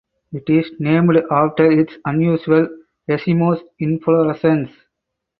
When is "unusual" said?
2.05-2.67